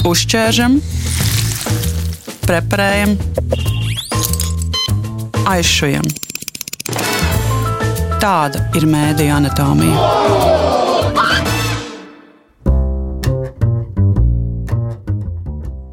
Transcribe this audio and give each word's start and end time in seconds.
Uzķēršam, 0.00 0.78
preparējam, 2.46 3.10
aizšujam. 5.50 6.06
Tāda 8.22 8.62
ir 8.80 8.86
mēdīņa 8.88 9.36
anatomija. 9.36 10.06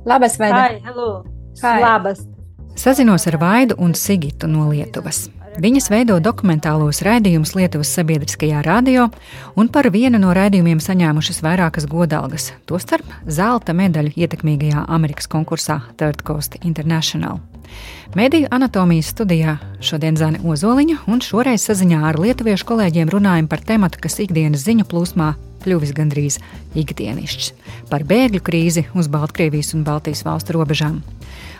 Labas, 0.08 0.40
Vaida! 0.40 0.64
Hi, 0.64 0.80
hello! 0.88 1.10
Hi. 1.60 1.82
Labas! 1.84 2.24
Sazinos 2.80 3.28
ar 3.28 3.42
Vaidu 3.42 3.76
un 3.78 3.92
Sigitu 3.92 4.48
no 4.48 4.70
Lietuvas. 4.72 5.26
Viņas 5.58 5.88
veido 5.90 6.20
dokumentālos 6.22 7.00
raidījumus 7.02 7.56
Lietuvas 7.58 7.90
sabiedriskajā 7.98 8.60
radio 8.62 9.08
un 9.58 9.72
par 9.74 9.88
vienu 9.90 10.20
no 10.22 10.30
raidījumiem 10.38 10.78
saņēmušas 10.78 11.40
vairākas 11.42 11.88
godalgas, 11.90 12.52
tostarp 12.70 13.08
zelta 13.26 13.74
medaļu 13.74 14.14
ietekmīgajā 14.22 14.84
Amerikas 14.86 15.26
konkursā 15.26 15.80
Third 15.98 16.22
Coast 16.28 16.60
International. 16.62 17.40
Mēdīju 18.14 18.52
anatomijas 18.54 19.10
studijā 19.16 19.56
šodien 19.82 20.20
Zana 20.22 20.44
Ozoliņa 20.46 21.00
un 21.10 21.26
šoreiz 21.26 21.66
saziņā 21.66 22.04
ar 22.06 22.22
lietuviešu 22.22 22.70
kolēģiem 22.70 23.10
runājam 23.18 23.50
par 23.50 23.66
tematu, 23.66 23.98
kas 24.06 24.20
ikdienas 24.22 24.62
ziņu 24.62 24.86
plūsmā 24.94 25.32
kļuvis 25.66 25.96
gandrīz 25.98 26.38
ikdienišķs- 26.78 27.50
par 27.90 28.06
bēgļu 28.06 28.44
krīzi 28.46 28.86
uz 28.94 29.10
Baltkrievijas 29.10 29.74
un 29.74 29.84
Baltijas 29.84 30.22
valstu 30.22 30.54
robežām. 30.54 31.02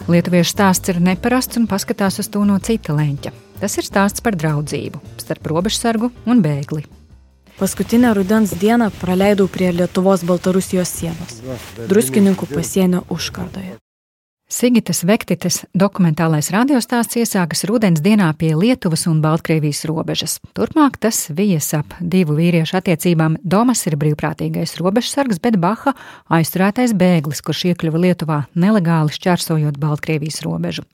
Lietuviešu 0.08 0.54
stāsts 0.54 0.94
ir 0.94 1.02
neparasts 1.02 1.58
un 1.58 1.66
paskatās 1.66 2.20
uz 2.20 2.30
to 2.30 2.46
no 2.46 2.60
cita 2.60 2.94
leņķa. 2.94 3.47
Tas 3.62 3.78
ir 3.80 3.88
stāsts 3.88 4.22
par 4.22 4.38
draudzību 4.38 5.02
starp 5.24 5.50
robežsargu 5.50 6.12
un 6.30 6.44
bēgli. 6.46 6.86
Paskutinę 7.58 8.14
rudens 8.14 8.54
dieną 8.54 8.92
praleidau 9.02 9.48
prie 9.50 9.72
Lietuvos-Baltarusijos 9.74 10.92
sienos, 10.94 11.42
druskininkų 11.90 12.52
pasienio 12.54 13.02
užkardoje. 13.10 13.80
Sigitas 14.48 15.02
Vektites 15.04 15.66
dokumentālais 15.76 16.48
radiostāsts 16.56 17.18
iesākas 17.20 17.66
rudens 17.68 18.00
dienā 18.00 18.30
pie 18.40 18.54
Lietuvas 18.56 19.02
un 19.12 19.18
Baltkrievijas 19.20 19.82
robežas. 19.90 20.38
Turpmāk 20.56 20.96
tas 21.04 21.26
vijas 21.36 21.68
ap 21.76 21.92
divu 22.00 22.38
vīriešu 22.38 22.78
attiecībām. 22.80 23.36
Domas 23.44 23.84
ir 23.92 23.98
brīvprātīgais 24.00 24.78
robežsargs, 24.80 25.42
bet 25.44 25.58
Baha 25.60 25.92
aizturētais 26.32 26.94
bēglis, 26.96 27.44
kurš 27.44 27.66
iekļuva 27.74 28.00
Lietuvā 28.06 28.38
nelegāli 28.56 29.12
šķērsojot 29.18 29.82
Baltkrievijas 29.84 30.40
robežu. 30.48 30.88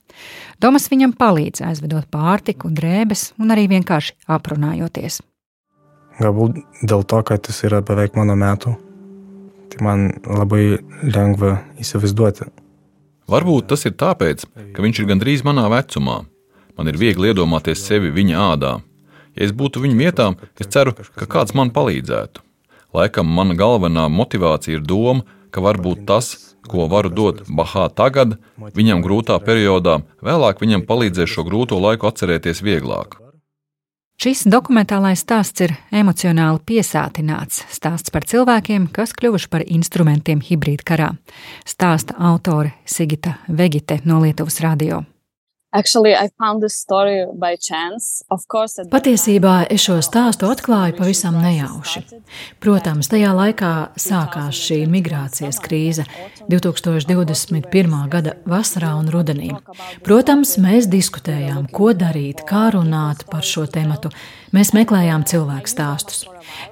Domas 0.58 0.90
viņam 0.90 1.14
palīdz 1.14 1.62
aizvedot 1.70 2.10
pārtiku, 2.10 2.72
drēbes 2.74 3.36
un 3.38 3.54
arī 3.54 3.68
vienkārši 3.70 4.18
aprunājoties. 4.34 5.20
Galbūt 6.18 6.58
dėl 6.82 7.06
to, 7.06 7.22
kad 7.22 7.46
tas 7.46 7.62
yra 7.62 7.84
beveik 7.86 8.18
mano 8.18 8.34
metų, 8.34 8.74
tai 9.70 9.86
man 9.86 10.10
labai 10.26 10.82
lengva 11.06 11.60
įsivaizduoti. 11.78 12.50
Varbūt 13.30 13.70
tas 13.72 13.86
ir 13.88 13.94
tāpēc, 13.96 14.44
ka 14.76 14.84
viņš 14.84 15.00
ir 15.00 15.08
gandrīz 15.08 15.44
manā 15.46 15.64
vecumā. 15.72 16.24
Man 16.76 16.90
ir 16.90 16.98
viegli 17.00 17.30
iedomāties 17.30 17.84
sevi 17.86 18.12
viņa 18.12 18.42
ādā. 18.52 18.72
Ja 19.34 19.46
es 19.46 19.54
būtu 19.56 19.82
viņa 19.82 19.96
vietā, 19.98 20.26
es 20.60 20.68
ceru, 20.70 20.92
ka 20.92 21.26
kāds 21.30 21.54
man 21.56 21.72
palīdzētu. 21.74 22.42
Laikam 22.94 23.26
mana 23.26 23.56
galvenā 23.58 24.06
motivācija 24.12 24.78
ir 24.78 24.84
doma, 24.86 25.24
ka 25.50 25.64
varbūt 25.64 26.04
tas, 26.06 26.34
ko 26.68 26.86
varu 26.90 27.10
dot 27.10 27.42
Bahā 27.48 27.88
tagad, 27.90 28.36
viņam 28.58 29.02
grūtā 29.04 29.40
periodā, 29.42 30.00
vēlāk 30.22 30.62
viņam 30.62 30.86
palīdzēs 30.86 31.34
šo 31.34 31.48
grūto 31.48 31.80
laiku 31.80 32.10
atcerēties 32.10 32.62
vieglāk. 32.62 33.23
Šis 34.20 34.44
dokumentālais 34.48 35.20
stāsts 35.24 35.64
ir 35.66 35.74
emocionāli 35.92 36.62
piesātināts. 36.66 37.64
Stāsts 37.72 38.14
par 38.14 38.24
cilvēkiem, 38.30 38.86
kas 38.94 39.12
kļuvuši 39.16 39.50
par 39.50 39.64
instrumentiem 39.66 40.40
hibrīda 40.44 40.86
karā. 40.86 41.10
Stāsta 41.66 42.16
autore 42.30 42.76
Sigita 42.86 43.40
Vegite 43.48 44.00
no 44.04 44.22
Lietuvas 44.22 44.62
radio. 44.64 45.02
Patiesībā 48.92 49.54
es 49.74 49.82
šo 49.88 49.96
stāstu 50.06 50.46
atklāju 50.46 50.94
pavisam 51.00 51.40
nejauši. 51.42 52.04
Protams, 52.62 53.10
tajā 53.10 53.32
laikā 53.34 53.72
sākās 53.98 54.60
šī 54.68 54.84
migrācijas 54.90 55.58
krīze 55.64 56.06
2021. 56.52 57.96
gada 58.12 58.36
vasarā 58.46 58.94
un 59.00 59.10
rudenī. 59.10 59.50
Protams, 60.06 60.56
mēs 60.62 60.86
diskutējām, 60.92 61.66
ko 61.74 61.90
darīt, 61.96 62.44
kā 62.46 62.68
runāt 62.76 63.26
par 63.30 63.42
šo 63.46 63.66
tematu. 63.66 64.14
Mēs 64.54 64.70
meklējām 64.76 65.26
cilvēku 65.26 65.74
stāstus. 65.74 66.22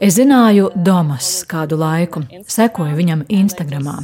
Es 0.02 0.16
zināju 0.18 0.70
Domas 0.74 1.30
kādu 1.48 1.78
laiku, 1.80 2.22
sekoju 2.50 2.96
viņam 2.98 3.24
Instagramā. 3.32 3.96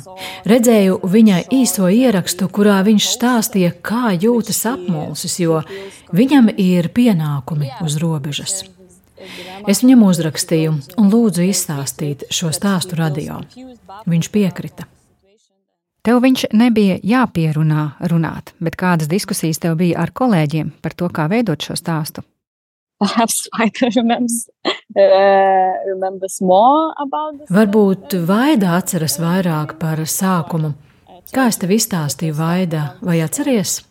Redzēju 0.49 1.01
viņa 1.05 1.43
īso 1.55 1.89
ierakstu, 1.93 2.49
kurā 2.53 2.81
viņš 2.87 3.11
stāstīja, 3.15 3.75
kā 3.83 4.15
jūtas 4.15 4.65
apmulsis, 4.71 5.39
jo 5.43 5.63
viņam 6.15 6.51
ir 6.57 6.91
pienākumi 6.95 7.73
uz 7.85 7.99
robežas. 8.03 8.63
Es 9.69 9.83
viņam 9.83 10.05
uzrakstīju 10.07 10.77
un 11.01 11.11
lūdzu 11.13 11.49
izstāstīt 11.49 12.29
šo 12.33 12.53
stāstu 12.55 12.97
radio. 13.01 13.43
Viņš 14.09 14.31
piekrita. 14.33 14.87
Tev 16.07 16.23
viņš 16.25 16.47
nebija 16.57 16.97
jāpierunā 17.05 17.91
runāt, 18.09 18.55
bet 18.63 18.79
kādas 18.81 19.11
diskusijas 19.11 19.59
tev 19.61 19.77
bija 19.83 19.99
ar 20.01 20.15
kolēģiem 20.15 20.71
par 20.81 20.95
to, 20.97 21.11
kā 21.13 21.27
veidot 21.29 21.61
šo 21.61 21.77
stāstu? 21.77 22.23
Perhaps 22.99 23.49
Vaida 23.57 23.91
remembers, 23.95 24.49
uh, 24.67 25.73
remembers 25.87 26.41
more 26.41 26.93
about 26.99 27.39
this. 27.39 27.51
Varbūt 27.51 28.19
Vaida 28.29 28.77
atceras 28.79 29.19
vairāk 29.23 29.79
par 29.81 30.03
sākumu. 30.05 30.75
Kā 31.35 31.51
es 31.51 31.61
tev 31.61 31.75
izstāstīju, 31.77 32.35
Vaida, 32.39 32.95
vai 33.05 33.21
atceries? 33.21 33.83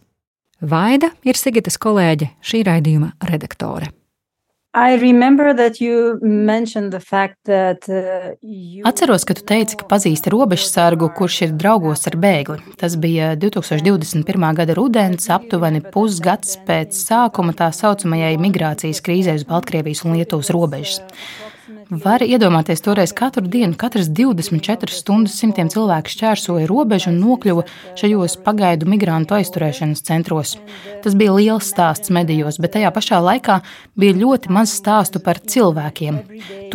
Vaida 0.57 1.11
ir 1.27 1.37
Sigitas 1.37 1.77
kolēģe, 1.77 2.31
šī 2.41 2.63
raidījuma 2.65 3.11
redaktore. 3.29 3.91
I 4.77 4.93
remember 4.93 5.55
that 5.55 5.81
you 5.81 6.19
mentioned 6.21 6.93
the 6.93 6.99
fact 6.99 7.37
that 7.45 7.89
uh, 7.89 8.35
you 8.43 8.83
Atceros, 8.85 9.23
ka 9.25 9.33
tu 9.33 9.41
teici, 9.41 9.73
ka 9.73 9.87
pazīsti 9.89 10.29
robežsargu, 10.29 11.09
kurš 11.17 11.37
ir 11.47 11.55
draugos 11.57 12.05
ar 12.05 12.13
bēgli. 12.21 12.59
Tas 12.77 12.93
bija 13.01 13.31
2021. 13.41 14.45
gada 14.59 14.75
rudens, 14.77 15.31
aptuveni 15.33 15.81
pusgads 15.81 16.59
pēc 16.69 16.93
sākuma 16.93 17.57
tā 17.57 17.71
saucamajai 17.73 18.35
migrācijas 18.37 19.01
krīzē 19.01 19.39
uz 19.41 19.47
Baltkrievijas 19.49 20.05
un 20.05 20.13
Lietuvas 20.19 20.53
robežas. 20.53 21.01
Var 21.87 22.19
iedomāties, 22.25 22.81
toreiz 22.83 23.13
katru 23.15 23.45
dienu, 23.47 23.75
katras 23.79 24.09
24 24.11 24.91
stundas 24.91 25.37
simtiem 25.39 25.69
cilvēku 25.71 26.11
šķērsoja 26.11 26.67
robežu 26.67 27.13
un 27.13 27.21
nokļuva 27.21 27.63
šajos 27.95 28.35
pagaidu 28.43 28.89
migrantu 28.91 29.37
aizturēšanas 29.37 30.03
centros. 30.03 30.57
Tas 31.03 31.15
bija 31.15 31.37
liels 31.37 31.69
stāsts 31.71 32.11
medijos, 32.11 32.59
bet 32.59 32.75
tajā 32.75 32.91
pašā 32.91 33.21
laikā 33.23 33.61
bija 33.95 34.17
ļoti 34.19 34.51
maz 34.51 34.75
stāstu 34.75 35.23
par 35.23 35.39
cilvēkiem. 35.39 36.19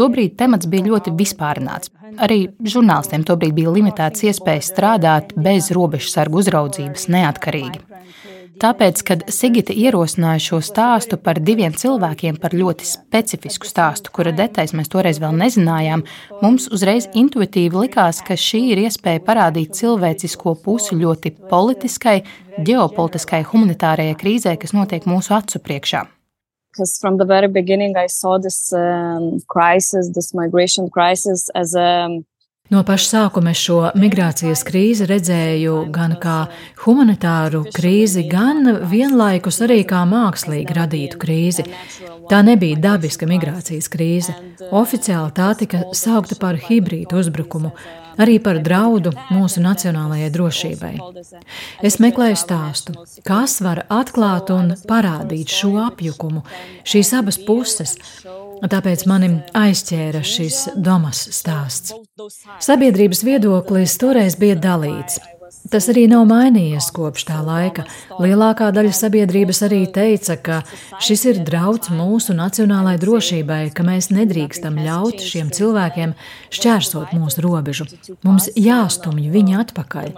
Tobrīd 0.01 0.39
temats 0.41 0.71
bija 0.73 0.89
ļoti 0.89 1.13
vispārināts. 1.19 1.93
Arī 2.17 2.47
žurnālistiem 2.65 3.27
tobrīd 3.29 3.53
bija 3.57 3.73
limitēts 3.73 4.25
iespējas 4.31 4.73
strādāt 4.73 5.37
bez 5.37 5.69
robežsargu 5.77 6.41
uzraudzības 6.41 7.09
neatkarīgi. 7.13 7.85
Tāpēc, 8.61 9.01
kad 9.09 9.23
Sigita 9.33 9.73
ierosināja 9.73 10.41
šo 10.43 10.59
stāstu 10.65 11.17
par 11.17 11.41
diviem 11.41 11.73
cilvēkiem, 11.73 12.37
par 12.43 12.53
ļoti 12.53 12.85
specifisku 12.87 13.69
stāstu, 13.69 14.13
kura 14.15 14.35
detaļas 14.37 14.75
mēs 14.77 14.91
toreiz 14.93 15.21
vēl 15.23 15.35
nezinājām, 15.41 16.05
mums 16.43 16.69
uzreiz 16.75 17.09
intuitīvi 17.17 17.87
likās, 17.87 18.21
ka 18.27 18.37
šī 18.37 18.61
ir 18.75 18.83
iespēja 18.85 19.23
parādīt 19.25 19.73
cilvēcisko 19.79 20.57
pusi 20.65 20.99
ļoti 21.01 21.33
politiskai, 21.51 22.19
ģeopolitiskai, 22.69 23.45
humanitārajai 23.53 24.19
krīzē, 24.21 24.59
kas 24.61 24.77
notiek 24.77 25.09
mūsu 25.09 25.35
acu 25.39 25.63
priekšā. 25.63 26.05
Because 26.73 26.97
from 27.01 27.19
the 27.19 27.27
very 27.29 27.49
beginning, 27.49 27.97
I 27.97 28.07
saw 28.09 28.39
this 28.39 28.73
um, 28.73 29.41
crisis, 29.47 30.09
this 30.15 30.33
migration 30.33 30.89
crisis, 30.89 31.51
as 31.55 31.75
a 31.75 32.09
No 32.73 32.81
paša 32.89 33.09
sākuma 33.09 33.53
es 33.53 33.61
šo 33.61 33.91
migrācijas 34.01 34.63
krīzi 34.65 35.05
redzēju 35.05 35.75
gan 35.93 36.15
kā 36.23 36.37
humanitāru 36.81 37.67
krīzi, 37.69 38.23
gan 38.31 38.65
vienlaikus 38.89 39.61
arī 39.67 39.83
kā 39.91 40.07
mākslīgi 40.09 40.77
radītu 40.79 41.21
krīzi. 41.21 41.67
Tā 42.31 42.41
nebija 42.47 42.81
dabiska 42.81 43.29
migrācijas 43.29 43.91
krīze. 43.93 44.33
Oficiāli 44.73 45.37
tā 45.37 45.51
tika 45.61 45.83
saukta 45.93 46.39
par 46.41 46.57
hibrīdu 46.57 47.21
uzbrukumu, 47.21 47.75
arī 48.21 48.39
par 48.43 48.61
draudu 48.65 49.13
mūsu 49.31 49.63
nacionālajai 49.65 50.31
drošībai. 50.35 50.93
Es 51.83 51.99
meklēju 52.03 52.39
stāstu, 52.41 52.97
kas 53.27 53.61
var 53.65 53.85
atklāt 53.89 54.53
un 54.55 54.75
parādīt 54.89 55.53
šo 55.53 55.75
apjukumu, 55.87 56.45
šīs 56.85 57.13
abas 57.19 57.41
puses. 57.47 57.97
Tāpēc 58.63 59.07
mani 59.11 59.33
aizķēra 59.59 60.23
šis 60.23 60.69
Domas 60.79 61.25
stāsts. 61.35 61.97
Sabiedrības 62.63 63.25
viedoklis 63.27 63.99
toreiz 63.99 64.39
bija 64.39 64.59
dalīts. 64.69 65.19
Tas 65.73 65.87
arī 65.89 66.03
nav 66.11 66.25
mainījies 66.29 66.89
kopš 66.93 67.25
tā 67.29 67.39
laika. 67.45 67.85
Lielākā 68.21 68.73
daļa 68.75 68.93
sabiedrības 68.97 69.63
arī 69.65 69.85
teica, 69.95 70.35
ka 70.37 70.57
šis 71.01 71.23
ir 71.31 71.39
drauds 71.47 71.93
mūsu 71.95 72.35
nacionālajai 72.37 73.01
drošībai, 73.01 73.61
ka 73.77 73.87
mēs 73.87 74.11
nedrīkstam 74.13 74.81
ļaut 74.83 75.23
šiem 75.23 75.53
cilvēkiem 75.55 76.17
šķērsot 76.53 77.15
mūsu 77.17 77.45
robežu. 77.47 77.87
Mums 78.27 78.51
jāstumj 78.59 79.31
viņi 79.33 79.57
atpakaļ. 79.63 80.11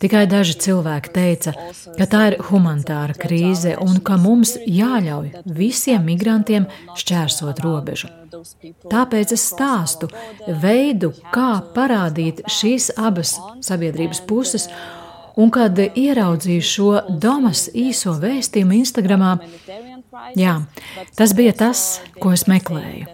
Tikai 0.00 0.24
daži 0.30 0.56
cilvēki 0.68 1.12
teica, 1.16 1.56
ka 1.98 2.06
tā 2.08 2.22
ir 2.30 2.38
humanitāra 2.48 3.18
krīze 3.18 3.74
un 3.82 3.98
ka 4.00 4.16
mums 4.20 4.56
jāļauj 4.62 5.42
visiem 5.58 6.06
migrantiem 6.06 6.70
šķērsot 6.96 7.60
robežu. 7.66 8.14
Tāpēc 8.88 9.34
es 9.36 9.44
stāstu 9.52 10.08
veidu, 10.62 11.12
kā 11.34 11.50
parādīt 11.74 12.44
šīs 12.50 12.92
abas 12.96 13.36
sabiedrības 13.64 14.22
puses. 14.28 14.68
Un, 15.38 15.52
kad 15.54 15.78
ieraudzīju 15.78 16.62
šo 16.66 16.88
Domas 17.22 17.68
īso 17.70 18.16
vēstījumu 18.18 18.80
Instagramā, 18.80 19.36
jā, 20.34 20.56
tas 21.14 21.34
bija 21.38 21.52
tas, 21.54 21.84
ko 22.18 22.32
es 22.34 22.48
meklēju. 22.50 23.06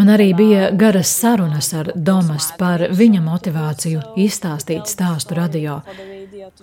Man 0.00 0.12
arī 0.14 0.30
bija 0.38 0.70
garas 0.80 1.12
sarunas 1.12 1.74
ar 1.76 1.92
Domas 1.94 2.50
par 2.58 2.86
viņa 2.96 3.20
motivāciju 3.26 4.14
izstāstīt 4.24 4.88
stāstu 4.88 5.36
radio. 5.36 5.80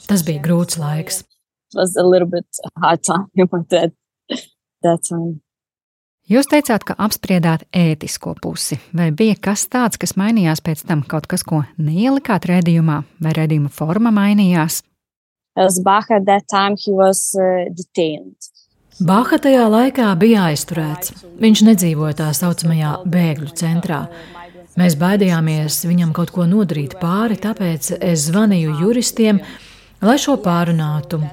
Tas 0.10 0.26
bija 0.26 0.42
grūts 0.42 0.82
laiks. 0.82 1.22
It 1.68 1.76
was 1.78 1.98
a 1.98 2.04
little 2.04 2.28
bit 2.28 2.48
hard 2.82 3.04
time, 3.04 3.28
but 3.52 3.70
that, 3.70 3.92
that 4.82 5.04
time. 5.04 5.42
Jūs 6.28 6.50
teicāt, 6.52 6.84
ka 6.84 6.92
apspriedāt 7.00 7.62
ētisko 7.72 8.34
pusi. 8.44 8.76
Vai 8.92 9.14
bija 9.16 9.38
kas 9.40 9.62
tāds, 9.72 9.96
kas 9.96 10.18
mainījās 10.20 10.60
pēc 10.60 10.82
tam, 10.90 11.00
kaut 11.08 11.24
kas, 11.32 11.46
ko 11.48 11.62
neielikāt 11.80 12.50
redzējumā, 12.50 12.98
vai 13.24 13.32
redzējuma 13.38 13.72
forma 13.72 14.12
mainījās? 14.12 14.82
Baha 15.86 16.20
uh, 17.40 17.64
Baha 19.08 19.40
tajā 19.40 19.70
laikā 19.72 20.10
bija 20.20 20.50
aizturēts. 20.52 21.16
Viņš 21.40 21.64
nedzīvoja 21.70 22.20
tā 22.20 22.28
saucamajā 22.36 22.92
bēgļu 23.08 23.50
centrā. 23.56 24.04
Mēs 24.78 25.00
baidījāmies 25.00 25.80
viņam 25.88 26.12
kaut 26.18 26.36
ko 26.36 26.44
nodarīt 26.50 27.00
pāri, 27.00 27.40
tāpēc 27.40 27.94
es 27.98 28.28
zvanīju 28.28 28.76
juristiem, 28.84 29.40
lai 30.04 30.20
šo 30.22 30.36
pārunātu. 30.44 31.24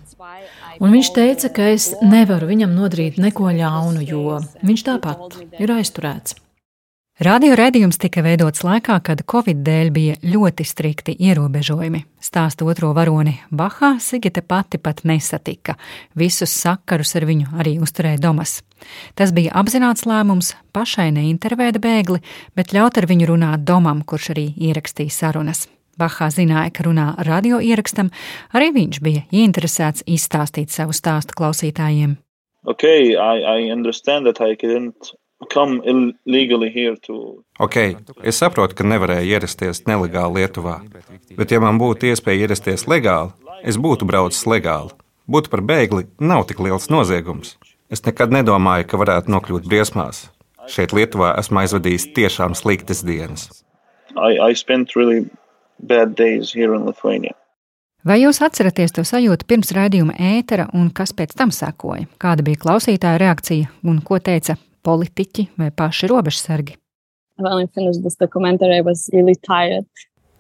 Un 0.80 0.94
viņš 0.94 1.10
teica, 1.14 1.50
ka 1.54 1.68
es 1.74 1.92
nevaru 2.02 2.48
viņam 2.50 2.72
nodarīt 2.74 3.20
neko 3.22 3.52
ļaunu, 3.54 4.02
jo 4.06 4.40
viņš 4.62 4.86
tāpat 4.88 5.38
ir 5.62 5.74
aizturēts. 5.76 6.38
Radio 7.22 7.54
redzējums 7.54 7.94
tika 8.02 8.24
veidots 8.26 8.64
laikā, 8.66 8.96
kad 9.06 9.20
Covid 9.30 9.60
dēļ 9.62 9.90
bija 9.94 10.14
ļoti 10.26 10.64
strikti 10.66 11.12
ierobežojumi. 11.22 12.00
Stāsta 12.18 12.66
otro 12.66 12.90
varoni 12.90 13.36
Bahā 13.54 13.92
Sigita 14.02 14.42
pati 14.42 14.80
pat 14.82 15.04
nesatika. 15.06 15.76
Visus 16.18 16.50
sakarus 16.50 17.14
ar 17.14 17.28
viņu 17.28 17.52
arī 17.54 17.76
uzturēja 17.78 18.18
Domas. 18.24 18.56
Tas 19.14 19.30
bija 19.30 19.54
apzināts 19.62 20.08
lēmums 20.10 20.56
pašai 20.74 21.12
neintervēt 21.14 21.78
bēgli, 21.78 22.18
bet 22.58 22.74
ļaut 22.74 22.98
ar 22.98 23.06
viņu 23.06 23.30
runāt 23.30 23.62
Domam, 23.62 24.02
kurš 24.02 24.32
arī 24.34 24.48
ierakstīja 24.58 25.14
sarunas. 25.14 25.68
Bahā 26.00 26.30
zināja, 26.34 26.72
ka 26.74 26.86
runā 26.86 27.12
radio 27.26 27.60
ierakstam, 27.62 28.10
arī 28.54 28.72
viņš 28.74 29.00
bija 29.04 29.24
ieinteresēts 29.30 30.06
izstāstīt 30.10 30.74
savu 30.74 30.96
stāstu 30.96 31.36
klausītājiem. 31.38 32.16
Okay, 32.64 33.12
I, 33.12 33.44
I 33.44 33.68
to... 37.04 37.16
Ok, 37.60 37.76
es 38.22 38.38
saprotu, 38.40 38.76
ka 38.78 38.86
nevarēju 38.88 39.36
ierasties 39.36 39.84
nelegāli 39.88 40.40
Lietuvā, 40.40 40.78
bet 41.36 41.52
ja 41.52 41.60
man 41.60 41.78
būtu 41.80 42.08
iespēja 42.10 42.46
ierasties 42.46 42.86
legāli, 42.88 43.34
es 43.62 43.76
būtu 43.76 44.08
braucis 44.08 44.46
legāli. 44.48 44.94
Būt 45.28 45.48
par 45.52 45.62
bēgli 45.64 46.06
nav 46.20 46.44
tik 46.48 46.60
liels 46.60 46.90
noziegums. 46.92 47.54
Es 47.92 48.02
nekad 48.04 48.32
nedomāju, 48.32 48.88
ka 48.88 49.00
varētu 49.00 49.32
nokļūt 49.32 49.68
briesmās. 49.68 50.26
Šeit 50.68 50.92
Lietuvā 50.96 51.34
esmu 51.40 51.60
aizvadījis 51.62 52.10
tiešām 52.16 52.56
sliktas 52.56 53.04
dienas. 53.04 53.48
I, 54.16 54.36
I 54.40 54.54
really 54.96 55.26
bad 55.78 56.14
days 56.16 56.52
here 56.54 56.74
in 56.74 56.86
Lithuania. 56.86 57.34
Vai 58.04 58.18
jūs 58.20 58.42
atceraties 58.44 58.92
to 58.92 59.00
sajūtu 59.08 59.46
pirms 59.48 59.70
raidījuma 59.72 60.18
ētera 60.36 60.66
un 60.76 60.90
kas 60.92 61.14
pēc 61.16 61.32
tam 61.38 61.48
sekoja? 61.54 62.04
Kāda 62.20 62.44
bija 62.44 62.60
klausītāja 62.60 63.20
reakcija 63.22 63.70
un 63.88 64.02
ko 64.04 64.18
teica 64.20 64.58
politiķi 64.84 65.46
vai 65.56 65.70
paši 65.72 66.10
robežsargi? 66.12 66.76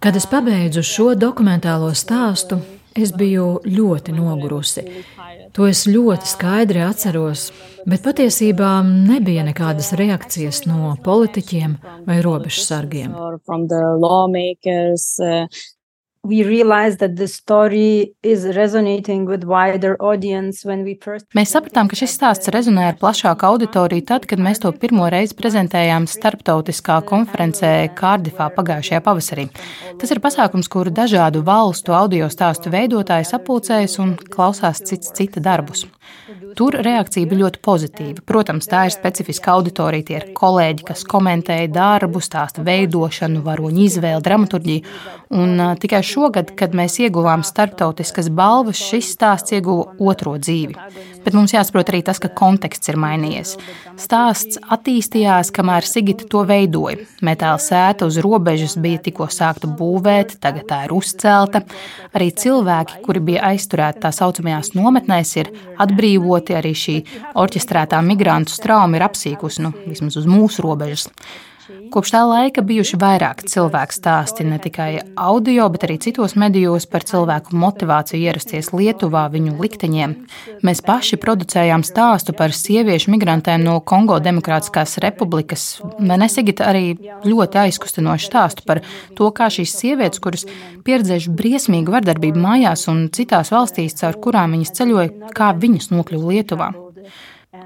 Kad 0.04 0.18
es 0.20 0.26
pabeidzu 0.28 0.84
šo 0.84 1.14
dokumentālo 1.16 1.88
stāstu, 1.96 2.60
es 2.94 3.12
biju 3.16 3.60
ļoti 3.66 4.14
nogurusi. 4.14 4.84
To 5.54 5.68
es 5.70 5.84
ļoti 5.86 6.26
skaidri 6.26 6.82
atceros, 6.82 7.50
bet 7.86 8.02
patiesībā 8.06 8.70
nebija 8.86 9.44
nekādas 9.46 9.92
reakcijas 9.98 10.64
no 10.66 10.94
politiķiem 11.04 11.76
vai 12.06 12.18
robežsargiem 12.24 13.14
Mēs 21.36 21.52
sapratām, 21.52 21.90
ka 21.90 21.98
šis 22.00 22.14
stāsts 22.16 22.48
rezonē 22.54 22.86
ar 22.88 22.96
plašāku 23.00 23.44
auditoriju 23.50 24.06
tad, 24.08 24.24
kad 24.30 24.40
mēs 24.40 24.62
to 24.62 24.72
pirmo 24.72 25.10
reizi 25.12 25.36
prezentējām 25.36 26.06
starptautiskā 26.08 27.02
konferencē 27.04 27.74
Kārdifā 27.98 28.48
pagājušajā 28.56 29.02
pavasarī. 29.04 29.50
Tas 30.00 30.14
ir 30.14 30.22
pasākums, 30.24 30.70
kur 30.72 30.88
dažādu 30.88 31.44
valstu 31.44 31.92
audio 31.92 32.30
stāstu 32.32 32.72
veidotāji 32.72 33.28
sapulcējas 33.28 33.98
un 34.00 34.16
klausās 34.16 34.80
cits 34.88 35.12
cita 35.12 35.44
darbus. 35.44 35.84
Tur 36.54 36.76
reakcija 36.86 37.26
bija 37.26 37.40
ļoti 37.44 37.60
pozitīva. 37.64 38.22
Protams, 38.26 38.68
tā 38.70 38.84
ir 38.86 38.94
specifiska 38.94 39.56
auditorija. 39.56 40.06
Tie 40.06 40.16
ir 40.20 40.26
kolēģi, 40.38 40.86
kas 40.86 41.02
komentēja 41.10 41.70
darbu, 41.74 42.22
stāsta 42.22 42.62
veidošanu, 42.66 43.42
varoņu 43.42 43.82
izvēli, 43.88 44.22
dramaturģiju. 44.22 44.94
Un 45.34 45.58
uh, 45.58 45.72
tikai 45.80 45.98
šogad, 46.06 46.52
kad 46.54 46.76
mēs 46.78 47.00
ieguvām 47.02 47.42
starptautiskas 47.42 48.28
balvas, 48.30 48.78
šis 48.78 49.08
stāsts 49.16 49.54
ieguva 49.56 49.96
otro 49.98 50.36
dzīvi. 50.38 50.76
Bet 51.24 51.34
mums 51.34 51.50
jāsaprot 51.56 51.88
arī 51.90 52.04
tas, 52.06 52.20
ka 52.22 52.28
konteksts 52.30 52.92
ir 52.92 52.98
mainījies. 53.02 53.56
Stāsts 53.98 54.60
attīstījās, 54.62 55.50
kamēr 55.54 55.88
Sigita 55.88 56.28
to 56.30 56.44
veidoja. 56.46 57.00
Metāla 57.26 57.58
sēta 57.58 58.06
uz 58.06 58.20
robežas 58.22 58.76
bija 58.78 59.00
tikko 59.02 59.26
sākta 59.32 59.66
būvēt, 59.66 60.36
tagad 60.44 60.68
tā 60.70 60.82
ir 60.86 60.94
uzcelta. 60.94 61.64
Arī 62.14 62.28
cilvēki, 62.30 63.00
kuri 63.02 63.24
bija 63.32 63.48
aizturēti 63.50 64.04
tā 64.04 64.12
saucamajās 64.14 64.76
nometnēs, 64.78 65.34
ir 65.42 65.50
atbrīvoti. 65.82 66.54
Arī 66.60 66.76
šī 66.78 66.96
orķestrētā 67.42 67.98
migrantu 68.06 68.54
strauma 68.54 69.00
ir 69.00 69.06
apsīkusi, 69.08 69.66
nu, 69.66 69.74
vismaz 69.88 70.20
uz 70.22 70.30
mūsu 70.30 70.62
robežas. 70.62 71.10
Kopš 71.64 72.10
tā 72.12 72.20
laika 72.28 72.62
bijuši 72.66 72.98
vairāki 73.00 73.46
cilvēku 73.48 73.94
stāsti, 73.96 74.44
ne 74.44 74.58
tikai 74.60 74.98
audio, 75.16 75.66
bet 75.72 75.86
arī 75.86 75.96
citos 76.02 76.34
medijos 76.36 76.84
par 76.90 77.06
cilvēku 77.08 77.56
motivāciju 77.56 78.20
ierasties 78.20 78.68
Lietuvā, 78.74 79.22
viņu 79.32 79.54
likteņiem. 79.62 80.14
Mēs 80.66 80.82
paši 80.84 81.18
producējām 81.22 81.84
stāstu 81.86 82.34
par 82.36 82.52
sieviešu 82.56 83.14
migrantēm 83.14 83.64
no 83.64 83.78
Kongo 83.80 84.18
Demokrātiskās 84.20 84.98
republikas. 85.04 85.66
Venesigita 85.98 86.68
arī 86.68 86.98
ļoti 87.24 87.62
aizkustinošu 87.64 88.28
stāstu 88.28 88.66
par 88.68 88.82
to, 89.16 89.30
kā 89.32 89.48
šīs 89.52 89.76
sievietes, 89.80 90.20
kuras 90.20 90.44
pieredzējuši 90.84 91.36
briesmīgu 91.38 91.94
vardarbību 91.96 92.44
mājās 92.44 92.88
un 92.92 93.06
citās 93.14 93.54
valstīs, 93.54 93.96
caur 94.02 94.20
kurām 94.20 94.58
viņas 94.58 94.74
ceļoja, 94.80 95.32
kā 95.36 95.54
viņas 95.56 95.94
nokļuva 95.94 96.34
Lietuvā. 96.34 96.74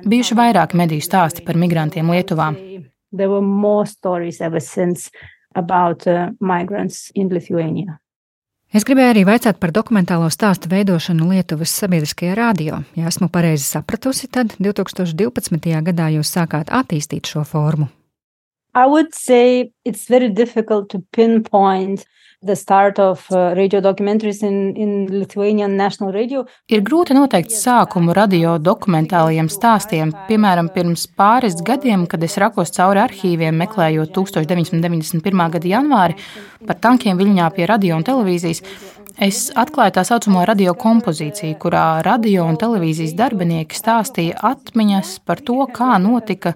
Bijuši 0.06 0.36
vairāki 0.38 0.78
mediju 0.78 1.02
stāsti 1.02 1.42
par 1.46 1.58
migrantiem 1.58 2.14
Lietuvā. 2.14 2.52
There 3.12 3.28
were 3.28 3.44
more 3.44 3.86
stories 3.86 4.40
ever 4.40 4.60
since 4.60 5.10
about 5.54 6.06
uh, 6.06 6.30
migrants 6.40 7.10
in 7.14 7.28
Lithuania. 7.28 7.98
Es 8.68 8.84
gribēju 8.84 9.14
arī 9.14 9.22
vaicāt 9.24 9.56
par 9.56 9.72
dokumentālo 9.72 10.26
stāstu 10.28 10.68
veidošanu 10.68 11.30
Lietuvas 11.30 11.72
sabiedriskajā 11.72 12.34
radio. 12.36 12.82
Ja 13.00 13.08
esmu 13.08 13.30
pareizi 13.32 13.64
sapratusi, 13.64 14.28
tad 14.28 14.52
2012. 14.60 15.72
gadā 15.86 16.10
jūs 16.12 16.28
sākāt 16.36 16.68
attīstīt 16.68 17.30
šo 17.32 17.46
formu. 17.48 17.88
I 18.74 18.84
would 18.86 19.14
say 19.14 19.72
it's 19.84 20.04
very 20.08 20.28
difficult 20.28 20.90
to 20.90 21.00
pinpoint 21.16 22.04
the 22.42 22.54
start 22.54 22.98
of 22.98 23.26
uh, 23.30 23.52
radio 23.56 23.80
documentaries 23.80 24.42
in, 24.42 24.76
in 24.76 25.18
Lithuanian 25.18 25.76
National 25.76 26.12
Radio. 26.12 26.44
Ir 26.70 26.84
grūti 26.86 27.16
noteikt 27.16 27.50
sākumu 27.50 28.14
radio 28.14 28.56
dokumentālajiem 28.62 29.48
stāstiem. 29.50 30.12
Piemēram, 30.28 30.70
pirms 30.74 31.08
pāris 31.18 31.58
gadiem, 31.66 32.06
kad 32.06 32.22
es 32.22 32.38
rakos 32.38 32.70
cauri 32.76 33.02
arhīviem, 33.02 33.58
meklējot 33.64 34.14
1991. 34.14 35.50
gada 35.56 35.72
janvāri 35.74 36.18
par 36.66 36.78
tankiem 36.78 37.18
Viļņā 37.18 37.50
pie 37.56 37.66
radio 37.70 37.98
un 37.98 38.06
televīzijas, 38.06 38.62
Es 39.18 39.48
atklāju 39.58 39.96
tā 39.96 40.04
saucamo 40.06 40.44
radio 40.46 40.76
kompozīciju, 40.78 41.56
kurā 41.58 42.04
radio 42.06 42.44
un 42.46 42.54
televīzijas 42.54 43.16
darbinieki 43.18 43.74
stāstīja 43.74 44.36
atmiņas 44.46 45.16
par 45.26 45.42
to, 45.42 45.56
kā 45.74 45.96
notika 45.98 46.52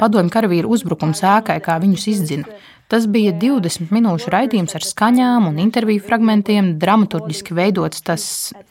padomju 0.00 0.32
karavīru 0.32 0.72
uzbrukums 0.72 1.20
ēkai, 1.20 1.58
kā 1.60 1.76
viņus 1.82 2.06
izdzina. 2.14 2.56
Tas 2.92 3.06
bija 3.08 3.32
20 3.32 3.88
minūšu 3.88 4.28
raidījums 4.34 4.76
ar 4.76 4.84
skaņām 4.84 5.46
un 5.48 5.56
interviju 5.62 6.02
fragmentiem, 6.04 6.74
dramaturgiski 6.82 7.56
veidots. 7.56 8.04
Tas 8.04 8.26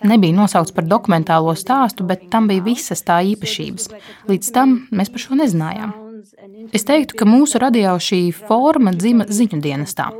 nebija 0.05 0.37
nosaukts 0.37 0.75
par 0.77 0.85
dokumentālo 0.85 1.55
stāstu, 1.57 2.05
bet 2.05 2.27
tam 2.29 2.45
bija 2.51 2.61
visas 2.69 3.01
tā 3.07 3.17
īpašības. 3.33 3.89
Līdz 4.29 4.53
tam 4.53 4.83
mēs 4.93 5.09
par 5.09 5.25
šo 5.25 5.41
nezinājām. 5.41 5.95
Es 6.69 6.85
teiktu, 6.85 7.17
ka 7.17 7.25
mūsu 7.25 7.57
radio 7.65 7.97
šī 7.97 8.27
forma 8.45 8.93
dzima 8.93 9.25
ziņu 9.25 9.57
dienestā. 9.65 10.11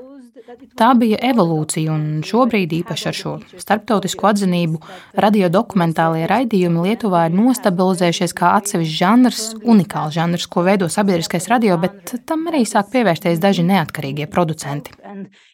Tā 0.79 0.91
bija 0.98 1.17
evolūcija, 1.31 1.93
un 1.93 2.24
šobrīd, 2.25 2.74
īpaši 2.81 3.08
ar 3.12 3.17
šo 3.17 3.34
starptautisko 3.62 4.27
atzinību, 4.31 4.79
radiodokumentālie 5.24 6.25
raidījumi 6.29 6.86
Lietuvā 6.88 7.27
ir 7.29 7.36
nostabilizējušies 7.38 8.34
kā 8.38 8.55
atsevišķs 8.60 8.98
žanrs, 8.98 9.43
unikāls 9.62 10.15
žanrs, 10.17 10.48
ko 10.51 10.65
veido 10.67 10.89
sabiedriskais 10.91 11.48
radio, 11.51 11.77
bet 11.81 12.15
tam 12.27 12.48
arī 12.51 12.63
sāk 12.67 12.91
pievērsties 12.96 13.41
daži 13.43 13.65
neatkarīgie 13.67 14.27
producenti. 14.31 14.96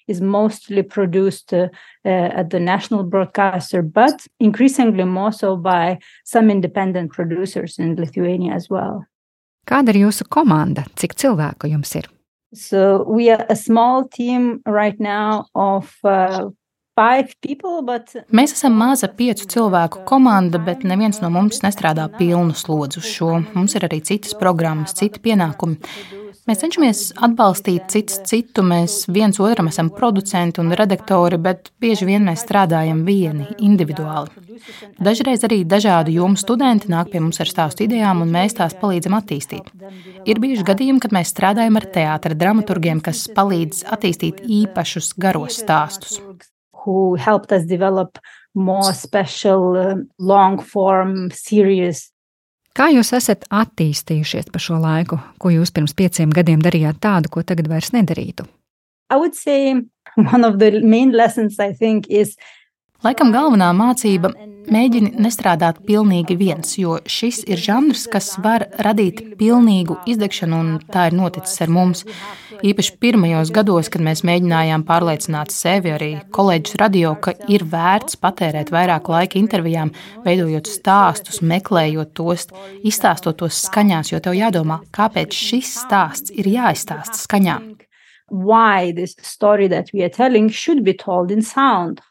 Is 0.08 0.22
mostly 0.22 0.84
produced 0.84 1.52
uh, 1.54 1.68
at 2.06 2.50
the 2.50 2.60
national 2.60 3.04
broadcaster, 3.04 3.82
but 3.82 4.28
increasingly 4.40 5.04
more 5.04 5.34
so 5.34 5.58
by 5.58 6.00
some 6.24 6.50
independent 6.50 7.12
producers 7.12 7.78
in 7.78 7.96
Lithuania 7.96 8.56
as 8.56 8.70
well. 8.70 9.04
Kāda 9.68 9.92
ir 9.92 10.06
jūsu 10.06 10.30
komanda? 10.32 10.88
Cik 10.96 11.18
cilvēku 11.20 11.68
jums 11.68 11.92
ir? 12.00 12.08
So 12.54 13.04
we 13.08 13.30
are 13.30 13.46
a 13.50 13.56
small 13.56 14.08
team 14.08 14.62
right 14.66 15.00
now 15.00 15.48
of 15.56 15.94
uh. 16.04 16.50
Mēs 16.98 18.54
esam 18.56 18.74
maza 18.74 19.06
piecu 19.14 19.46
cilvēku 19.46 20.00
komanda, 20.10 20.58
bet 20.58 20.82
neviens 20.82 21.20
no 21.22 21.30
mums 21.30 21.62
nestrādā 21.62 22.08
pilnu 22.10 22.56
slodzi 22.58 22.98
uz 22.98 23.06
šo. 23.06 23.36
Mums 23.54 23.78
ir 23.78 23.86
arī 23.86 24.00
citas 24.02 24.34
programmas, 24.34 24.96
citi 24.98 25.22
pienākumi. 25.22 25.78
Mēs 26.48 26.62
cenšamies 26.62 27.00
atbalstīt 27.26 27.90
cits 27.92 28.22
citu, 28.30 28.64
mēs 28.64 29.02
viens 29.12 29.36
otram 29.44 29.68
esam 29.68 29.90
producenti 29.92 30.62
un 30.64 30.72
redaktori, 30.80 31.36
bet 31.44 31.74
bieži 31.84 32.08
vien 32.08 32.24
mēs 32.24 32.46
strādājam 32.46 33.02
vieni, 33.04 33.50
individuāli. 33.60 34.32
Dažreiz 35.04 35.44
arī 35.44 35.60
dažādu 35.68 36.14
jomu 36.16 36.40
studenti 36.40 36.88
nāk 36.94 37.12
pie 37.12 37.20
mums 37.20 37.42
ar 37.44 37.52
stāstu 37.52 37.84
idejām, 37.84 38.24
un 38.24 38.32
mēs 38.32 38.56
tās 38.62 38.78
palīdzam 38.80 39.18
attīstīt. 39.20 39.68
Ir 40.24 40.40
bijuši 40.40 40.66
gadījumi, 40.72 41.04
kad 41.04 41.16
mēs 41.20 41.36
strādājam 41.36 41.82
ar 41.82 41.90
teātra 42.00 42.40
dramaturgiem, 42.40 43.04
kas 43.04 43.28
palīdz 43.36 43.84
attīstīt 43.92 44.40
īpašus 44.48 45.18
garos 45.20 45.60
stāstus. 45.60 46.22
Who 46.86 47.18
helped 47.20 47.52
us 47.52 47.68
develop 47.68 48.24
more 48.56 48.94
special, 48.96 49.76
uh, 49.76 49.98
long 50.18 50.62
form 50.64 51.28
series 51.36 52.08
Kā 52.78 52.92
jūs 52.94 53.10
esat 53.18 53.48
attīstījušies 53.50 54.52
pa 54.54 54.60
šo 54.62 54.76
laiku, 54.78 55.18
ko 55.42 55.50
jūs 55.50 55.72
pirms 55.74 55.96
pieciem 55.98 56.30
gadiem 56.30 56.62
darījāt 56.62 57.00
tādu, 57.02 57.32
ko 57.34 57.42
tagad 57.42 57.66
vairs 57.72 57.90
nedarītu? 57.96 58.46
Laikam 63.06 63.30
galvenā 63.30 63.68
mācība- 63.78 64.32
mēģini 64.74 65.12
nestrādāt 65.22 65.84
pilnīgi 65.86 66.34
viens, 66.36 66.72
jo 66.82 66.96
šis 67.06 67.44
ir 67.46 67.60
žanrs, 67.62 68.08
kas 68.10 68.32
var 68.42 68.66
radīt 68.82 69.38
pilnīgu 69.38 70.00
izdegšanu, 70.10 70.58
un 70.60 70.80
tā 70.80 71.04
ir 71.12 71.14
noticis 71.14 71.62
ar 71.62 71.68
mums. 71.68 72.04
Īpaši 72.66 72.98
pirmajos 72.98 73.52
gados, 73.54 73.92
kad 73.94 74.02
mēs 74.02 74.24
mēģinājām 74.26 74.84
pārliecināt 74.84 75.54
sevi, 75.54 75.94
arī 75.94 76.10
kolēģus 76.32 76.80
radio, 76.82 77.14
ka 77.22 77.36
ir 77.48 77.68
vērts 77.70 78.18
patērēt 78.18 78.74
vairāk 78.74 79.14
laika 79.14 79.38
intervijām, 79.38 79.94
veidojot 80.26 80.66
stāstus, 80.66 81.44
meklējot 81.46 82.16
tos, 82.16 82.48
izstāstot 82.82 83.38
tos 83.38 83.62
skaņās, 83.70 84.12
jo 84.12 84.20
tev 84.20 84.34
jādomā, 84.34 84.82
kāpēc 84.90 85.38
šis 85.38 85.86
stāsts 85.86 86.34
ir 86.34 86.50
jāizstāsta 86.50 87.14
skaņā. 87.14 87.62
Why 88.32 88.92
this 88.92 89.16
story 89.22 89.68
that 89.68 89.94
we 89.94 90.02
are 90.02 90.10
telling 90.10 90.50
should 90.50 90.84
be 90.84 90.94
told 90.94 91.30
in 91.30 91.44
sound? 91.44 92.02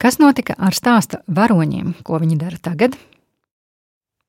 Kas 0.00 0.16
notika 0.16 0.56
ar 0.56 0.72
stāsta 0.72 1.20
varoņiem, 1.28 1.98
ko 2.04 2.20
viņi 2.22 2.38
dara 2.40 2.56
tagad? 2.56 2.96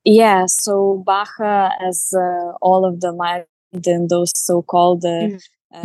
Yeah, 0.04 0.46
so 0.50 1.04
Baha, 1.06 1.72
as 1.88 2.10
uh, 2.18 2.58
all 2.60 2.84
of 2.86 3.00
the 3.00 3.14
migrant, 3.14 4.10
those 4.10 4.34
so-called 4.36 5.06
uh, 5.06 5.38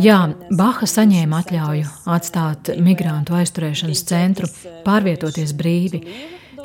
Jā, 0.02 0.16
Baha 0.58 0.86
saņēma 0.90 1.44
atļauju 1.44 1.90
atstāt 2.10 2.72
migrantu 2.82 3.36
aizturēšanas 3.38 4.02
centru, 4.08 4.48
pārvietoties 4.82 5.52
brīvi. 5.54 6.00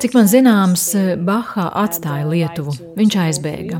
Cik 0.02 0.16
man 0.18 0.26
zināms, 0.26 0.88
Baha 1.22 1.68
atstāja 1.84 2.26
Lietuvu. 2.26 2.74
Viņš 2.98 3.18
aizbēga. 3.28 3.78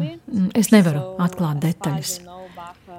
Es 0.54 0.70
nevaru 0.70 1.16
atklāt 1.24 1.58
detaļas. 1.64 2.20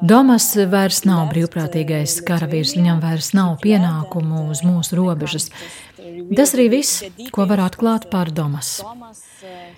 Domas 0.04 0.50
vairs 0.68 1.06
nav 1.08 1.30
brīvprātīgais 1.32 2.18
karavīrs, 2.28 2.74
viņam 2.76 3.00
vairs 3.00 3.32
nav 3.38 3.54
pienākumu 3.64 4.50
uz 4.52 4.66
mūsu 4.68 4.98
robežas. 5.00 5.48
Tas 6.32 6.54
arī 6.56 6.70
viss, 6.72 7.04
ko 7.36 7.46
var 7.50 7.62
atklāt 7.66 8.08
par 8.12 8.32
Domas. 8.32 8.78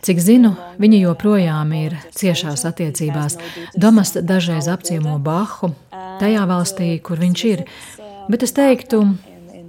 Cik 0.05 0.19
zinu, 0.21 0.53
viņa 0.81 0.99
joprojām 1.01 1.71
ir 1.77 1.97
ciešās 2.15 2.65
attiecībās. 2.69 3.37
Domas 3.75 4.13
dažreiz 4.15 4.69
apciemo 4.71 5.17
Bahu, 5.23 5.71
tajā 6.21 6.43
valstī, 6.49 6.89
kur 7.01 7.21
viņš 7.23 7.45
ir, 7.49 7.65
bet 8.29 8.45
es 8.45 8.55
teiktu, 8.55 9.01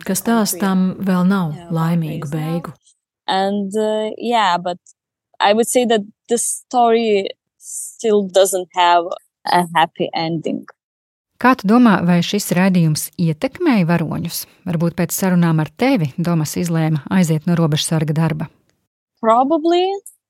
ka 0.06 0.14
stāstam 0.18 0.92
vēl 1.02 1.24
nav 1.26 1.56
laimīgu 1.74 2.30
beigu. 2.30 2.74
And, 3.26 3.72
uh, 3.74 4.12
yeah, 4.18 4.56
but 4.58 4.78
I 5.40 5.52
would 5.52 5.66
say 5.68 5.84
that 5.86 6.02
the 6.28 6.38
story 6.38 7.28
still 7.58 8.22
doesn't 8.22 8.68
have 8.74 9.04
a 9.44 9.66
happy 9.74 10.08
ending. 10.14 10.66
Kā 11.36 11.52
tu 11.60 11.68
domā, 11.68 11.98
vai 12.06 12.22
šis 12.24 12.48
raidījums 12.56 13.10
ietekmēja 13.20 13.84
varoņus? 13.90 14.44
Varbūt 14.68 14.96
pēc 14.96 15.12
sarunām 15.12 15.60
ar 15.60 15.68
tevi 15.68 16.12
Domas 16.16 16.56
izlēma 16.56 17.04
aiziet 17.12 17.44
no 17.48 17.56
robežsarga 17.58 18.16
darba. 18.16 18.48
Probably. 19.20 19.84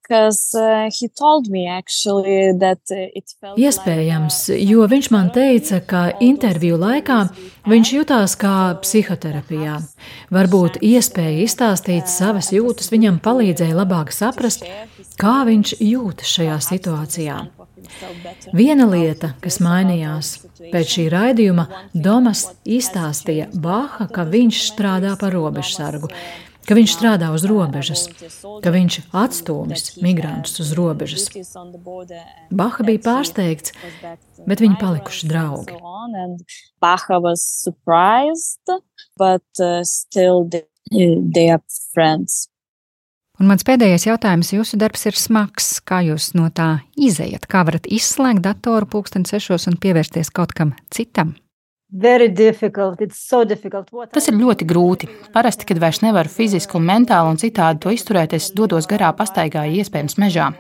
Uh, 0.07 0.31
uh, 0.55 0.87
Iespējams, 3.59 4.37
jo 4.55 4.85
viņš 4.87 5.09
man 5.11 5.33
teica, 5.35 5.81
ka 5.83 6.03
interviju 6.23 6.79
laikā 6.79 7.17
viņš 7.67 7.93
jutās 7.97 8.37
kā 8.39 8.79
psihoterapijā. 8.85 9.81
Varbūt 10.31 10.79
iespēja 10.79 11.43
izstāstīt 11.49 12.07
savas 12.07 12.53
jūtas 12.55 12.95
viņam 12.95 13.19
palīdzēja 13.25 13.75
labāk 13.83 14.15
saprast, 14.15 14.63
kā 15.19 15.43
viņš 15.51 15.81
jūtas 15.83 16.39
šajā 16.39 16.61
situācijā. 16.71 17.43
Viena 18.57 18.87
lieta, 18.89 19.33
kas 19.43 19.59
mainījās 19.65 20.33
pēc 20.73 20.97
šī 20.97 21.07
raidījuma, 21.13 21.67
Domas 21.95 22.47
izstāstīja 22.65 23.49
Baha, 23.55 24.09
ka 24.13 24.27
viņš 24.29 24.61
strādā 24.71 25.15
par 25.21 25.35
robežsargu, 25.37 26.11
ka 26.67 26.77
viņš 26.77 26.97
strādā 26.97 27.31
uz 27.35 27.47
robežas, 27.49 28.07
ka 28.65 28.73
viņš 28.75 28.99
atstūmis 29.17 29.97
migrantus 30.05 30.61
uz 30.65 30.73
robežas. 30.79 31.29
Baha 32.51 32.87
bija 32.87 33.05
pārsteigts, 33.07 33.75
bet 34.47 34.65
viņi 34.65 34.81
palikuši 34.81 35.31
draugi. 35.31 35.79
Baha 36.83 37.21
was 37.23 37.43
surprised, 37.43 38.77
but 39.17 39.47
uh, 39.61 39.83
still 39.83 40.47
they 40.51 41.51
are 41.51 41.63
friends. 41.95 42.47
Un 43.37 43.51
mans 43.51 43.67
pēdējais 43.69 44.07
jautājums, 44.07 44.49
jūsu 44.55 44.79
darbs 44.81 45.03
ir 45.11 45.17
smags. 45.21 45.67
Kā 45.85 45.99
jūs 46.07 46.31
no 46.39 46.47
tā 46.49 46.79
izējat? 46.97 47.45
Kā 47.45 47.67
varat 47.69 47.85
izslēgt 47.93 48.41
datoru 48.47 48.89
pulksteni 48.89 49.29
sešos 49.29 49.69
un 49.69 49.77
pievērsties 49.81 50.33
kaut 50.33 50.55
kam 50.57 50.73
citam? 50.89 51.35
So 53.13 53.43
Tas 54.17 54.27
ir 54.33 54.41
ļoti 54.41 54.67
grūti. 54.73 55.11
Parasti, 55.37 55.69
kad 55.69 55.83
vairs 55.85 56.01
nevaru 56.01 56.33
fiziski 56.33 56.81
un 56.81 56.89
mentāli 56.89 57.35
un 57.35 57.39
citādi 57.45 57.85
to 57.85 57.93
izturēt, 57.93 58.33
es 58.33 58.49
dodos 58.57 58.89
garā 58.89 59.13
pastaigā, 59.13 59.69
iespējams, 59.69 60.17
mežā. 60.17 60.51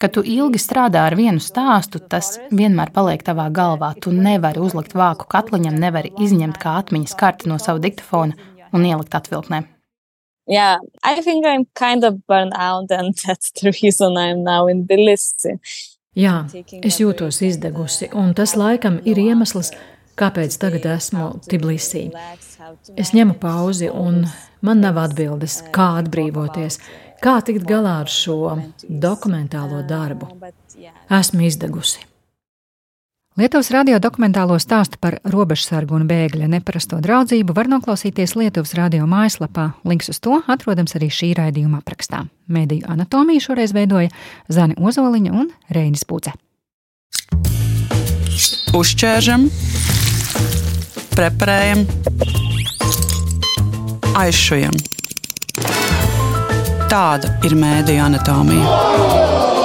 Kad 0.00 0.16
tu 0.16 0.24
ilgi 0.24 0.58
strādā 0.62 1.04
ar 1.10 1.14
vienu 1.18 1.44
stāstu, 1.44 2.00
tas 2.00 2.38
vienmēr 2.48 2.90
paliek 2.94 3.20
tavā 3.22 3.50
galvā. 3.52 3.92
Tu 4.00 4.16
nevari 4.16 4.64
uzlikt 4.64 4.96
vāku 4.96 5.28
katliņam, 5.28 5.76
nevari 5.76 6.16
izņemt 6.16 6.56
kā 6.62 6.78
atmiņas 6.80 7.18
karti 7.20 7.52
no 7.52 7.60
sava 7.60 7.84
diktafona 7.84 8.32
un 8.72 8.86
ielikt 8.88 9.14
atvilknē 9.18 9.66
yeah, 10.48 10.78
I 11.04 11.20
think 11.20 11.46
I'm 11.46 11.66
kind 11.74 12.04
of 12.04 12.26
burnt 12.26 12.54
out, 12.56 12.90
and 12.90 13.14
that's 13.26 13.52
the 13.52 13.72
reason 13.82 14.16
I'm 14.16 14.42
now 14.44 14.66
in 14.66 14.86
Tbilisi. 14.86 15.58
Jā, 16.18 16.48
es 16.82 16.98
jūtos 16.98 17.42
izdegusi, 17.46 18.08
un 18.16 18.32
tas 18.34 18.56
laikam 18.58 18.98
ir 19.06 19.20
iemesls, 19.22 19.70
kāpēc 20.18 20.56
tagad 20.58 20.88
esmu 20.96 21.28
Tbilisī. 21.46 22.08
Es 22.98 23.12
ņemu 23.14 23.36
pauzi, 23.38 23.86
un 23.86 24.24
man 24.64 24.82
nav 24.82 24.98
atbildes, 25.04 25.60
kā 25.70 25.92
atbrīvoties, 26.00 26.80
kā 27.22 27.38
tikt 27.46 27.68
galā 27.68 28.00
ar 28.02 28.10
šo 28.10 28.56
dokumentālo 28.88 29.84
darbu. 29.86 30.32
Esmu 31.20 31.46
izdegusi. 31.46 32.02
Lietuvas 33.38 33.70
radio 33.70 34.00
dokumentālo 34.02 34.56
stāstu 34.58 34.98
par 34.98 35.20
robežsargu 35.22 35.94
un 35.94 36.08
bēgļa 36.10 36.48
neparasto 36.50 36.98
draudzību 37.02 37.54
var 37.54 37.70
noklausīties 37.70 38.34
Lietuvas 38.34 38.74
radio 38.74 39.06
mājaslapā. 39.06 39.70
Links 39.86 40.10
uz 40.10 40.18
to 40.18 40.40
atrodams 40.50 40.96
arī 40.98 41.06
šī 41.14 41.30
raidījuma 41.38 41.78
aprakstā. 41.78 42.24
Mēdīju 42.50 42.90
anatomiju 42.90 43.46
šoreiz 43.46 43.76
veidoja 43.76 44.10
Zani 44.50 44.74
Ozoliņa 44.74 45.32
un 45.38 45.52
Reinis 45.70 46.02
Pūce. 46.08 46.34
Uzķēršam! 48.74 49.48
preparējam, 51.18 51.80
aizšujam. 54.20 54.76
Tāda 56.88 57.32
ir 57.48 57.58
mēdīņa 57.58 58.04
anatomija. 58.06 59.57